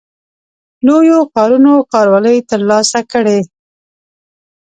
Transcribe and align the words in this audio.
لویو 0.85 1.19
ښارونو 1.31 1.73
ښاروالۍ 1.89 2.37
ترلاسه 2.49 2.99
کړې. 3.11 3.39